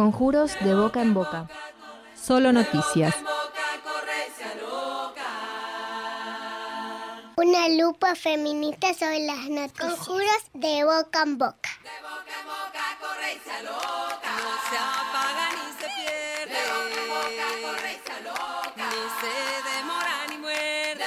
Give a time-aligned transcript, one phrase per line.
[0.00, 1.46] Conjuros de boca en boca.
[2.14, 3.14] Solo noticias.
[7.36, 9.90] Una lupa feminista sobre las noticias.
[9.90, 11.70] Conjuros de boca en boca.
[11.84, 12.00] No
[14.70, 16.60] se apaga ni se pierde.
[18.76, 19.34] Ni se
[19.68, 21.04] demora ni muerde.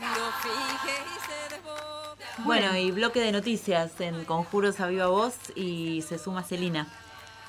[0.00, 1.81] No finge y se desboca.
[2.44, 6.88] Bueno, y bloque de noticias en Conjuros a Viva Voz y se suma Celina.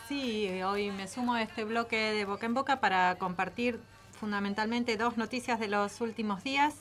[0.08, 3.80] Sí, hoy me sumo a este bloque de boca en boca para compartir
[4.12, 6.76] fundamentalmente dos noticias de los últimos días.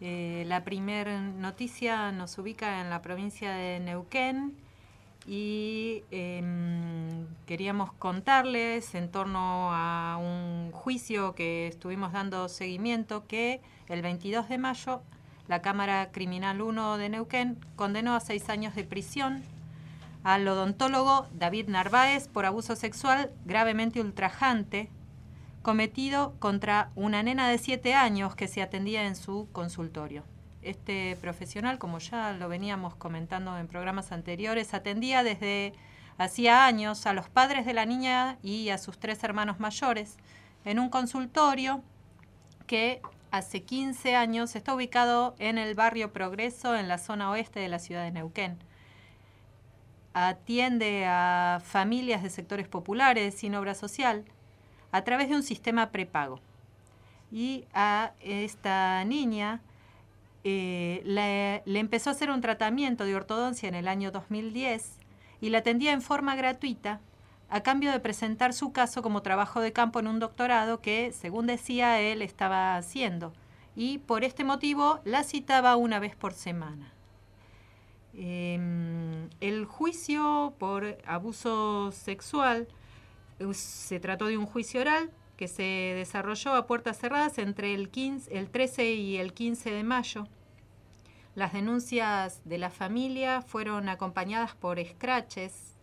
[0.00, 4.56] Eh, la primera noticia nos ubica en la provincia de Neuquén
[5.26, 14.00] y em, queríamos contarles en torno a un juicio que estuvimos dando seguimiento que el
[14.00, 15.02] 22 de mayo
[15.48, 19.42] la Cámara Criminal 1 de Neuquén condenó a seis años de prisión
[20.22, 24.90] al odontólogo David Narváez por abuso sexual gravemente ultrajante
[25.62, 30.24] cometido contra una nena de siete años que se atendía en su consultorio.
[30.62, 35.74] Este profesional, como ya lo veníamos comentando en programas anteriores, atendía desde
[36.16, 40.16] hacía años a los padres de la niña y a sus tres hermanos mayores
[40.64, 41.82] en un consultorio
[42.66, 43.02] que
[43.36, 47.80] hace 15 años está ubicado en el barrio Progreso, en la zona oeste de la
[47.80, 48.58] ciudad de Neuquén.
[50.12, 54.24] Atiende a familias de sectores populares sin obra social
[54.92, 56.38] a través de un sistema prepago.
[57.32, 59.60] Y a esta niña
[60.44, 65.00] eh, le, le empezó a hacer un tratamiento de ortodoncia en el año 2010
[65.40, 67.00] y la atendía en forma gratuita
[67.48, 71.46] a cambio de presentar su caso como trabajo de campo en un doctorado que, según
[71.46, 73.32] decía él, estaba haciendo.
[73.76, 76.92] Y por este motivo la citaba una vez por semana.
[78.16, 82.68] Em, el juicio por abuso sexual
[83.40, 87.90] eh, se trató de un juicio oral que se desarrolló a puertas cerradas entre el,
[87.90, 90.28] 15, el 13 y el 15 de mayo.
[91.34, 95.73] Las denuncias de la familia fueron acompañadas por escraches,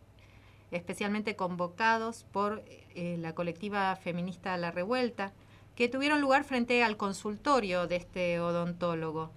[0.72, 5.34] especialmente convocados por eh, la colectiva feminista La Revuelta,
[5.76, 9.32] que tuvieron lugar frente al consultorio de este odontólogo.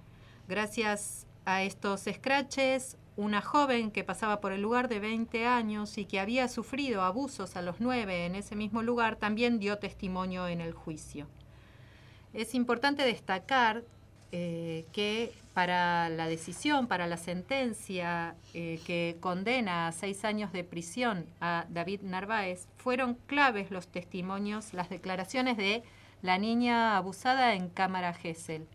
[0.48, 6.04] Gracias a estos escraches, una joven que pasaba por el lugar de 20 años y
[6.04, 10.60] que había sufrido abusos a los 9 en ese mismo lugar también dio testimonio en
[10.60, 11.28] el juicio.
[12.32, 13.84] Es importante destacar
[14.32, 20.64] eh, que para la decisión, para la sentencia eh, que condena a seis años de
[20.64, 25.84] prisión a David Narváez, fueron claves los testimonios, las declaraciones de
[26.22, 28.66] la niña abusada en Cámara Gesell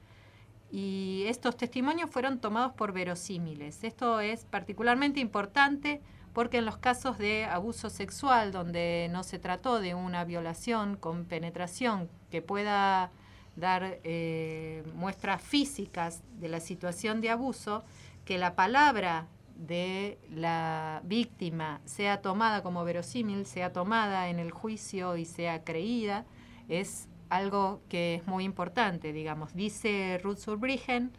[0.72, 3.84] y estos testimonios fueron tomados por verosímiles.
[3.84, 6.02] Esto es particularmente importante
[6.34, 11.26] porque en los casos de abuso sexual, donde no se trató de una violación con
[11.26, 13.12] penetración que pueda
[13.56, 17.84] dar eh, muestras físicas de la situación de abuso,
[18.26, 25.18] que la palabra de la víctima sea tomada como verosímil, sea tomada en el juicio
[25.18, 26.26] y sea creída,
[26.70, 29.54] es algo que es muy importante, digamos.
[29.54, 31.12] Dice Ruth Surbrigen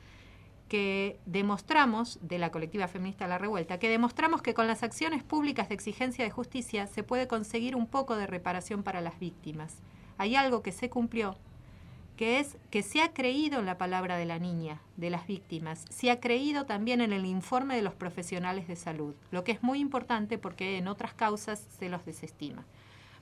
[0.71, 5.69] que demostramos, de la colectiva feminista La Revuelta, que demostramos que con las acciones públicas
[5.69, 9.83] de exigencia de justicia se puede conseguir un poco de reparación para las víctimas.
[10.17, 11.37] Hay algo que se cumplió,
[12.21, 15.87] que es que se ha creído en la palabra de la niña, de las víctimas,
[15.89, 19.63] se ha creído también en el informe de los profesionales de salud, lo que es
[19.63, 22.63] muy importante porque en otras causas se los desestima.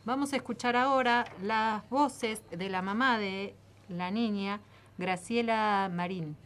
[0.05, 3.55] Vamos a escuchar ahora las voces de la mamá de
[3.89, 4.59] la niña,
[4.97, 6.37] Graciela Marín.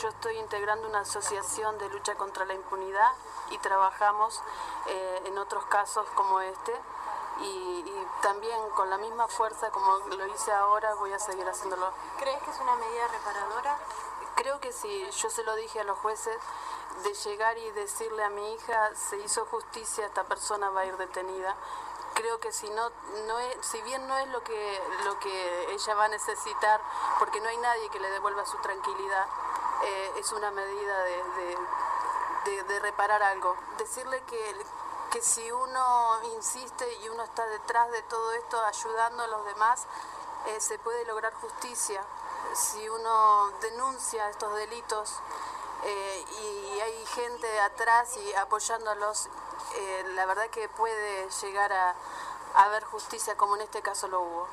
[0.00, 3.12] Yo estoy integrando una asociación de lucha contra la impunidad
[3.50, 4.40] y trabajamos
[4.88, 6.72] eh, en otros casos como este
[7.40, 11.90] y, y, también con la misma fuerza como lo hice ahora voy a seguir haciéndolo.
[12.18, 13.78] ¿Crees que es una medida reparadora?
[14.36, 16.38] Creo que sí, yo se lo dije a los jueces
[17.02, 20.96] de llegar y decirle a mi hija se hizo justicia, esta persona va a ir
[20.96, 21.56] detenida
[22.14, 22.90] creo que si no,
[23.26, 26.80] no es, si bien no es lo que, lo que ella va a necesitar,
[27.18, 29.26] porque no hay nadie que le devuelva su tranquilidad,
[29.84, 31.58] eh, es una medida de,
[32.80, 33.56] reparar algo.
[33.78, 34.56] Decirle que,
[35.14, 39.86] que si uno insiste y uno está detrás de todo esto ayudando a los demás,
[40.48, 42.02] eh, se puede lograr justicia.
[42.56, 45.22] Si uno denuncia estos delitos
[45.84, 49.30] eh, y hay gente atrás y apoyándolos,
[50.16, 51.94] la verdad que puede llegar a
[52.54, 54.48] haber justicia como en este caso lo hubo.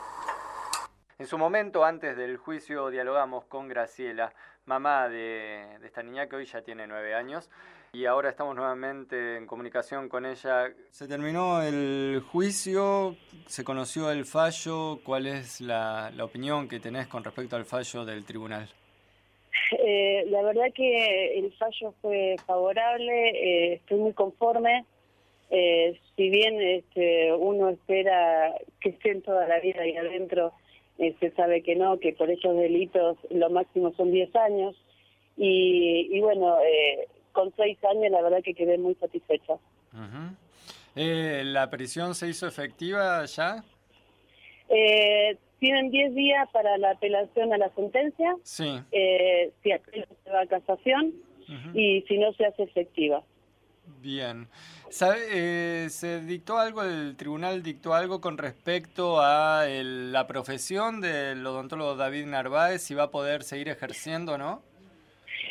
[1.17, 4.33] En su momento, antes del juicio, dialogamos con Graciela,
[4.65, 7.49] mamá de, esta niña que hoy ya tiene nueve años.
[7.93, 10.73] Y ahora estamos nuevamente en comunicación con ella.
[10.91, 13.17] Se terminó el juicio,
[13.47, 14.99] se conoció el fallo.
[15.03, 18.69] ¿Cuál es la, opinión que tenés con respecto al fallo del tribunal?
[19.77, 24.85] Eh, la verdad que el fallo fue favorable, eh, estoy muy conforme.
[25.49, 30.53] Eh, si bien este, uno espera que estén toda la vida ahí adentro,
[30.97, 34.77] eh, se sabe que no, que por esos delitos lo máximo son 10 años.
[35.35, 39.53] Y, bueno, eh, con 6 años la verdad que quedé muy satisfecha.
[40.95, 43.63] Eh, ¿La prisión se hizo efectiva ya?
[45.59, 48.35] tienen 10 días para la apelación a la sentencia.
[48.43, 48.79] Sí.
[49.61, 51.13] si se va a casación
[51.73, 53.21] y si no se hace efectiva.
[53.99, 54.47] Bien.
[54.89, 61.45] ¿Sabe, eh, ¿Se dictó algo, el tribunal dictó algo con respecto a la profesión del
[61.45, 64.63] odontólogo David Narváez, si va a poder seguir ejerciendo o no?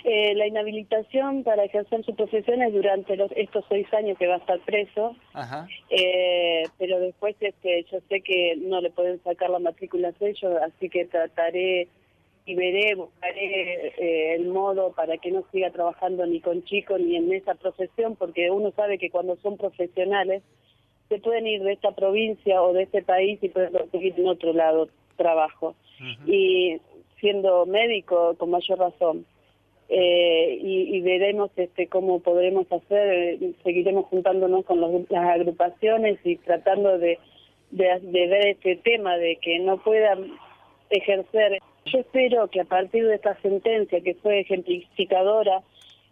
[0.05, 4.35] Eh, la inhabilitación para ejercer su profesión es durante los, estos seis años que va
[4.35, 5.67] a estar preso, Ajá.
[5.91, 10.57] Eh, pero después este, yo sé que no le pueden sacar la matrícula a ellos,
[10.63, 11.89] así que trataré
[12.47, 17.17] y veré, buscaré eh, el modo para que no siga trabajando ni con chicos ni
[17.17, 20.43] en esa profesión, porque uno sabe que cuando son profesionales
[21.09, 24.53] se pueden ir de esta provincia o de este país y pueden conseguir en otro
[24.53, 25.75] lado trabajo.
[26.27, 26.81] Y
[27.19, 29.27] siendo médico, con mayor razón.
[29.93, 37.19] Eh, y, veremos este cómo podremos hacer, seguiremos juntándonos con las agrupaciones y tratando de,
[37.73, 40.31] de, de ver este tema de que no puedan
[40.91, 41.59] ejercer.
[41.87, 45.63] Yo espero que a partir de esta sentencia que fue ejemplificadora,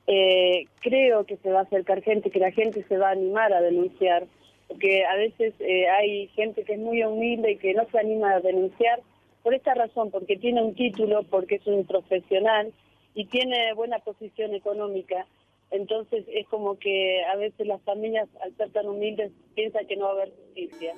[0.09, 3.53] eh, creo que se va a acercar gente, que la gente se va a animar
[3.53, 4.25] a denunciar,
[4.67, 8.33] porque a veces eh, hay gente que es muy humilde y que no se anima
[8.33, 9.01] a denunciar
[9.45, 12.73] por esta razón, porque tiene un título, porque es un profesional
[13.15, 15.27] y tiene buena posición económica.
[15.71, 20.05] Entonces es como que a veces las familias, al ser tan humildes, piensan que no
[20.05, 20.95] va a haber justicia.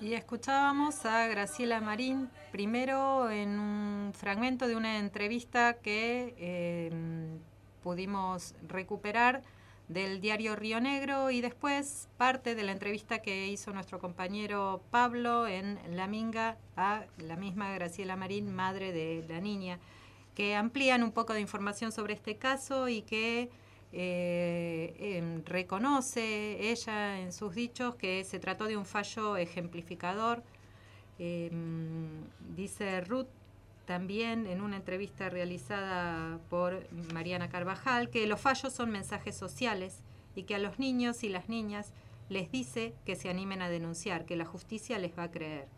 [0.00, 7.38] Y escuchábamos a Graciela Marín, primero en un fragmento de una entrevista que em,
[7.84, 9.42] pudimos recuperar
[9.92, 15.46] del diario Río Negro y después parte de la entrevista que hizo nuestro compañero Pablo
[15.46, 19.78] en La Minga a la misma Graciela Marín, madre de la niña,
[20.34, 23.50] que amplían un poco de información sobre este caso y que
[23.92, 30.42] eh, em, reconoce ella en sus dichos que se trató de un fallo ejemplificador.
[31.18, 32.24] Em,
[32.56, 33.28] dice Ruth
[33.92, 39.98] también en una entrevista realizada por Mariana Carvajal que los fallos son mensajes sociales
[40.34, 41.92] y que a los niños y las niñas
[42.30, 45.68] les dice que se animen a denunciar, que la justicia les va a creer.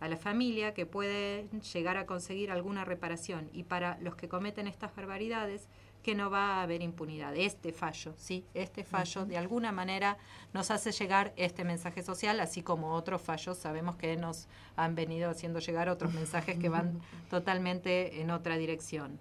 [0.00, 4.66] A la familia que puede llegar a conseguir alguna reparación y para los que cometen
[4.66, 5.68] estas barbaridades
[6.00, 7.36] que no va a haber impunidad.
[7.36, 10.18] Este fallo, sí, este fallo de alguna manera
[10.52, 15.30] nos hace llegar este mensaje social, así como otros fallos sabemos que nos han venido
[15.30, 19.20] haciendo llegar otros mensajes que van totalmente en otra dirección.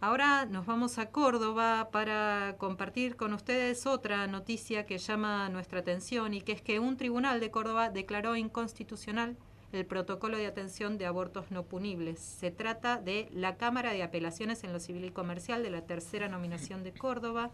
[0.00, 6.34] Ahora nos vamos a Córdoba para compartir con ustedes otra noticia que llama nuestra atención
[6.34, 9.36] y que es que un tribunal de Córdoba declaró inconstitucional
[9.74, 12.18] el protocolo de atención de abortos no punibles.
[12.20, 16.28] Se trata de la Cámara de Apelaciones en lo Civil y Comercial de la tercera
[16.28, 17.50] nominación de Córdoba,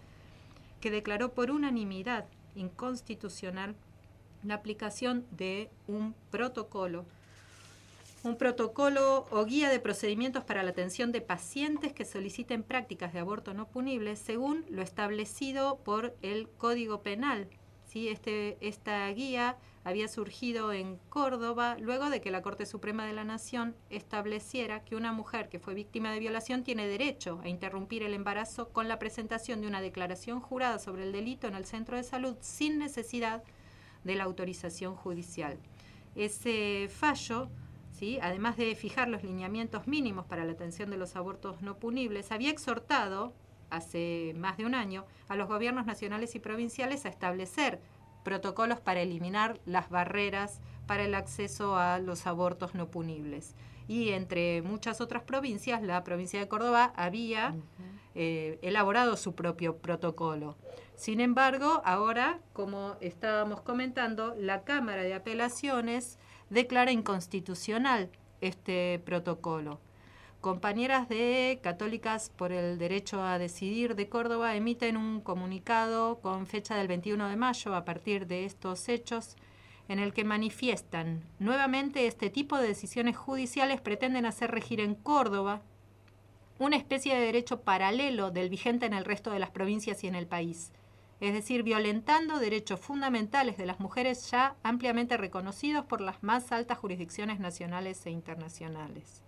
[0.80, 3.74] que declaró por unanimidad inconstitucional
[4.42, 7.04] la aplicación de un protocolo
[8.22, 13.18] un protocolo o guía de procedimientos para la atención de pacientes que soliciten prácticas de
[13.18, 17.48] aborto no punibles según lo establecido por el Código Penal.
[17.90, 18.08] ¿Sí?
[18.08, 23.24] Este, esta guía había surgido en Córdoba luego de que la Corte Suprema de la
[23.24, 28.14] Nación estableciera que una mujer que fue víctima de violación tiene derecho a interrumpir el
[28.14, 32.04] embarazo con la presentación de una declaración jurada sobre el delito en el centro de
[32.04, 33.42] salud sin necesidad
[34.04, 35.58] de la autorización judicial.
[36.14, 37.50] Ese fallo,
[38.22, 42.50] además de fijar los lineamientos mínimos para la atención de los abortos no punibles, había
[42.50, 43.32] exhortado
[43.70, 47.80] hace más de un año a los gobiernos nacionales y provinciales a establecer
[48.24, 53.54] protocolos para eliminar las barreras para el acceso a los abortos no punibles.
[53.88, 57.56] y entre muchas otras provincias, la provincia de Córdoba había
[58.14, 60.56] eh, elaborado su propio protocolo.
[60.94, 68.10] Sin embargo, ahora, como estábamos comentando, la Cámara de Apelaciones declara inconstitucional
[68.40, 69.80] este protocolo.
[70.40, 76.76] Compañeras de Católicas por el Derecho a Decidir de Córdoba emiten un comunicado con fecha
[76.76, 79.36] del 21 de mayo a partir de estos hechos
[79.88, 85.60] en el que manifiestan nuevamente este tipo de decisiones judiciales pretenden hacer regir en Córdoba
[86.58, 90.14] una especie de derecho paralelo del vigente en el resto de las provincias y en
[90.14, 90.72] el país,
[91.20, 96.78] es decir, violentando derechos fundamentales de las mujeres ya ampliamente reconocidos por las más altas
[96.78, 99.22] jurisdicciones nacionales e internacionales.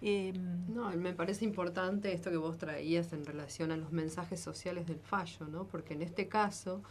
[0.00, 4.86] Em, no, me parece importante esto que vos traías en relación a los mensajes sociales
[4.86, 5.64] del fallo, ¿no?
[5.64, 6.82] Porque en este caso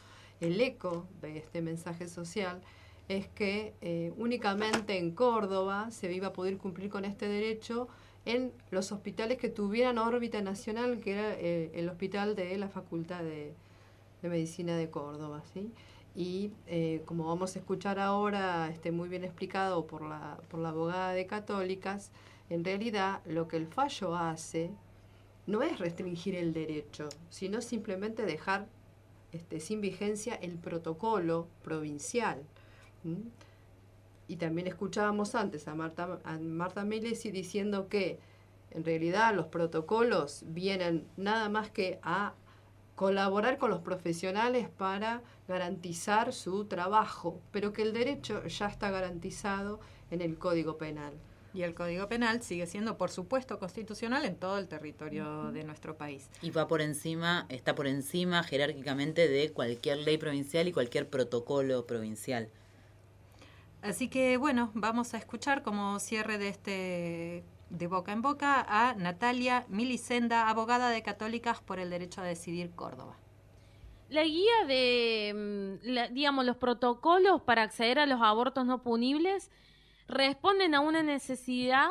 [0.41, 2.61] el eco de este mensaje social
[3.07, 7.87] es que eh, únicamente en Córdoba se iba a poder cumplir con este derecho
[8.25, 13.23] en los hospitales que tuvieran órbita nacional, que era eh, el hospital de la Facultad
[13.23, 13.53] de,
[14.21, 15.41] Medicina de Córdoba.
[15.53, 15.71] ¿sí?
[16.13, 20.69] Y eh, como vamos a escuchar ahora, este, muy bien explicado por la, por la
[20.69, 22.11] abogada de Católicas,
[22.49, 24.71] en realidad lo que el fallo hace
[25.45, 28.67] no es restringir el derecho, sino simplemente dejar
[29.31, 32.43] este, sin vigencia el protocolo provincial.
[34.27, 38.19] Y también escuchábamos antes a Marta, a Marta diciendo que
[38.71, 42.33] en realidad los protocolos vienen nada más que a
[42.95, 49.79] colaborar con los profesionales para garantizar su trabajo, pero que el derecho ya está garantizado
[50.11, 51.13] en el Código Penal.
[51.57, 55.97] Y el Código Penal sigue siendo, por supuesto, constitucional en todo el territorio de nuestro
[55.97, 56.29] país.
[56.43, 61.87] Y va por encima, está por encima jerárquicamente de cualquier ley provincial y cualquier protocolo
[61.87, 62.47] provincial.
[63.81, 68.93] Así que bueno, vamos a escuchar como cierre de este de boca en boca a
[68.93, 73.17] Natalia Milicenda, abogada de Católicas por el Derecho a Decidir Córdoba.
[74.09, 79.49] La guía de, mm, digamos, los protocolos para acceder a los abortos no punibles
[80.07, 81.89] responden a una necesidad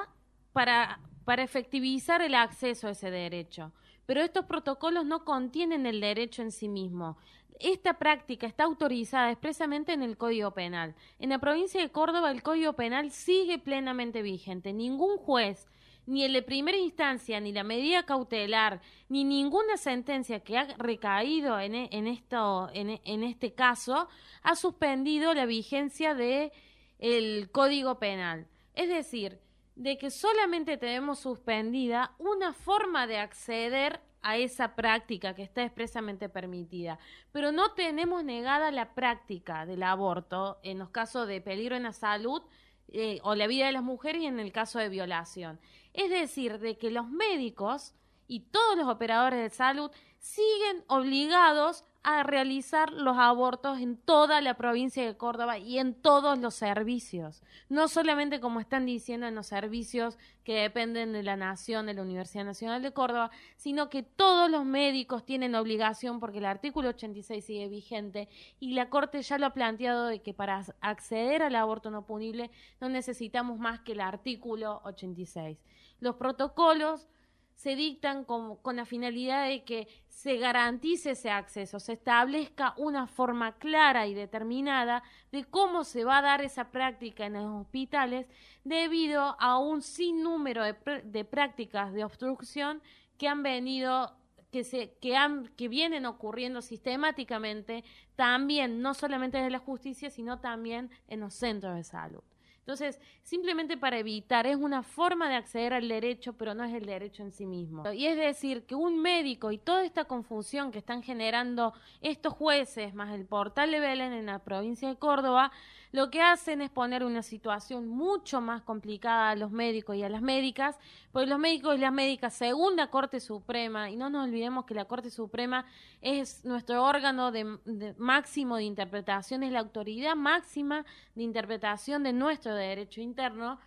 [0.53, 3.73] para, para efectivizar el acceso a ese derecho.
[4.07, 7.19] Pero estos protocolos no contienen el derecho en sí mismo.
[7.59, 10.95] Esta práctica está autorizada expresamente en el Código Penal.
[11.19, 14.73] En la provincia de Córdoba el Código Penal sigue plenamente vigente.
[14.73, 15.67] Ningún juez,
[16.05, 21.59] ni el de primera instancia, ni la medida cautelar, ni ninguna sentencia que ha recaído
[21.59, 24.09] en, e, esto, en este caso,
[24.43, 26.53] ha suspendido la vigencia de
[26.99, 28.47] el Código Penal.
[28.75, 29.41] Es decir,
[29.75, 36.29] de que solamente tenemos suspendida una forma de acceder a esa práctica que está expresamente
[36.29, 36.99] permitida,
[37.31, 41.93] pero no tenemos negada la práctica del aborto en los casos de peligro en la
[41.93, 42.43] salud
[42.89, 45.61] eh, o la vida de las mujeres y en el caso de violación.
[45.93, 47.95] Es decir, de que los médicos
[48.27, 54.55] y todos los operadores de salud siguen obligados a realizar los abortos en toda la
[54.55, 57.43] provincia de Córdoba y en todos los servicios.
[57.69, 62.03] No solamente como están diciendo en los servicios que dependen de la Nación, de la
[62.03, 67.45] Universidad Nacional de Córdoba, sino que todos los médicos tienen obligación porque el artículo 86
[67.45, 68.29] sigue vigente
[68.61, 72.53] y la Corte ya lo ha planteado de que para acceder al aborto no punible
[72.81, 75.59] no necesitamos más que el artículo 86.
[75.99, 77.09] Los protocolos
[77.57, 83.57] se dictan con, la finalidad de que se garantice ese acceso, se establezca una forma
[83.57, 88.27] clara y determinada de cómo se va a dar esa práctica en los hospitales
[88.63, 92.83] debido a un sinnúmero de, de prácticas de obstrucción
[93.17, 94.15] que han venido
[94.53, 97.85] que se que han que vienen ocurriendo sistemáticamente
[98.15, 102.23] también no solamente de la justicia sino también en los centros de salud.
[102.67, 106.85] Entonces, simplemente para evitar, es una forma de acceder al derecho, pero no es el
[106.85, 107.93] derecho en sí mismo.
[107.93, 112.93] Y es decir, que un médico y toda esta confusión que están generando estos jueces,
[112.93, 115.53] más el portal de Belén en la provincia de Córdoba,
[115.97, 120.11] lo que hacen es poner una situación mucho más complicada a los médicos y a
[120.11, 120.79] las médicas,
[121.11, 124.75] porque los médicos y las médicas, según la Corte Suprema, y no nos olvidemos que
[124.75, 125.65] la Corte Suprema
[126.03, 130.85] es nuestro órgano de, máximo de interpretación, es la autoridad máxima
[131.15, 133.59] de interpretación de nuestro derecho interno,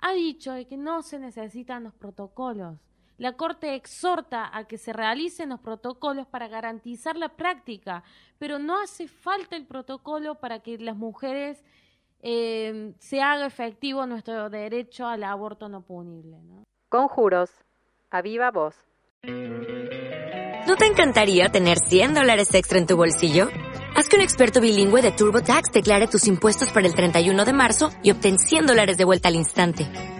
[0.00, 2.78] ha dicho que no se necesitan los protocolos
[3.20, 8.02] la Corte exhorta a que se realicen los protocolos para garantizar la práctica,
[8.38, 11.62] pero no hace falta el protocolo para que las mujeres
[12.22, 16.38] eh, se haga efectivo nuestro derecho al aborto no punible.
[16.88, 17.50] Conjuros.
[18.10, 18.74] A viva voz.
[20.66, 23.48] ¿No te encantaría tener 100 dólares extra en tu bolsillo?
[23.96, 27.90] Haz que un experto bilingüe de TurboTax declare tus impuestos para el 31 de marzo
[28.02, 30.19] y obtén 100 dólares de vuelta al instante.